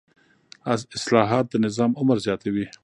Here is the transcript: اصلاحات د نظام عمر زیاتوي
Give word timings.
اصلاحات 0.99 1.45
د 1.49 1.55
نظام 1.65 1.91
عمر 1.99 2.17
زیاتوي 2.25 2.65